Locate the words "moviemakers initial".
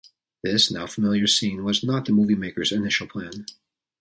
2.11-3.05